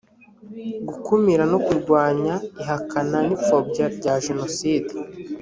gukumira 0.87 1.43
no 1.51 1.59
kurwanya 1.65 2.33
ihakana 2.61 3.17
n 3.27 3.29
ipfobya 3.35 3.85
rya 3.97 4.13
jenoside 4.25 4.93